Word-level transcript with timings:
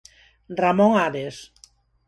Ramón 0.61 0.93
Ares. 1.05 1.37